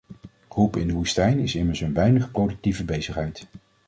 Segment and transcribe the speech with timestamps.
[0.49, 3.47] Roepen in de woestijn is immers een weinig productieve bezigheid.